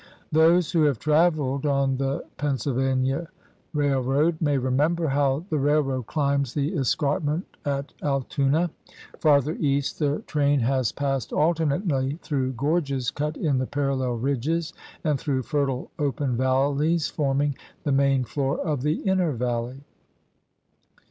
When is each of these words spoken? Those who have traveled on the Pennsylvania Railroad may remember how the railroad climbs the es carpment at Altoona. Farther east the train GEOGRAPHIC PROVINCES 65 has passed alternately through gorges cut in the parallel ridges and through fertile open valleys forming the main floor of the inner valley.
Those 0.31 0.71
who 0.71 0.81
have 0.85 0.97
traveled 0.97 1.63
on 1.63 1.97
the 1.97 2.25
Pennsylvania 2.37 3.27
Railroad 3.71 4.41
may 4.41 4.57
remember 4.57 5.09
how 5.09 5.45
the 5.51 5.59
railroad 5.59 6.07
climbs 6.07 6.55
the 6.55 6.75
es 6.75 6.95
carpment 6.95 7.43
at 7.65 7.93
Altoona. 8.01 8.71
Farther 9.19 9.53
east 9.59 9.99
the 9.99 10.23
train 10.25 10.61
GEOGRAPHIC 10.61 10.65
PROVINCES 10.65 10.87
65 10.87 10.87
has 10.87 10.91
passed 11.23 11.33
alternately 11.33 12.17
through 12.23 12.53
gorges 12.53 13.11
cut 13.11 13.37
in 13.37 13.59
the 13.59 13.67
parallel 13.67 14.13
ridges 14.15 14.73
and 15.03 15.19
through 15.19 15.43
fertile 15.43 15.91
open 15.99 16.35
valleys 16.35 17.07
forming 17.07 17.53
the 17.83 17.91
main 17.91 18.23
floor 18.23 18.57
of 18.59 18.81
the 18.81 18.95
inner 19.03 19.33
valley. 19.33 19.83